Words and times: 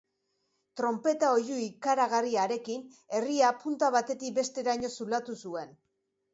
Tronpeta 0.79 1.29
oihu 1.33 1.57
ikaragarri 1.65 2.33
harekin 2.45 2.87
herria 3.19 3.53
punta 3.61 3.93
batetik 3.99 4.37
besteraino 4.43 4.95
zulatu 5.01 5.41
zuen. 5.47 5.81